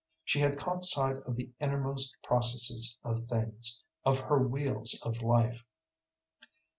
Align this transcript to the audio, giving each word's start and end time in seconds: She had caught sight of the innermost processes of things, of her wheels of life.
She 0.23 0.39
had 0.39 0.57
caught 0.57 0.83
sight 0.83 1.17
of 1.27 1.35
the 1.35 1.51
innermost 1.59 2.17
processes 2.23 2.97
of 3.03 3.19
things, 3.29 3.83
of 4.03 4.21
her 4.21 4.41
wheels 4.41 4.99
of 5.05 5.21
life. 5.21 5.63